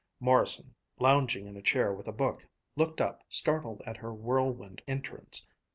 Morrison, 0.19 0.73
lounging 0.97 1.45
in 1.45 1.55
a 1.55 1.61
chair 1.61 1.93
with 1.93 2.07
a 2.07 2.11
book, 2.11 2.47
looked 2.75 2.99
up, 2.99 3.21
startled 3.29 3.83
at 3.85 3.97
her 3.97 4.11
whirlwind 4.11 4.81
entrance. 4.87 5.45